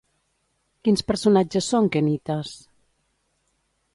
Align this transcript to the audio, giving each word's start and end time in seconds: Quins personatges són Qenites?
Quins 0.87 1.03
personatges 1.09 1.69
són 1.75 1.91
Qenites? 1.97 2.57